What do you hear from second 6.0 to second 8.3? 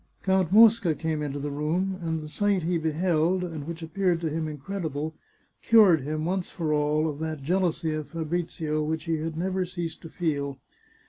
him, once for all, of that jealousy of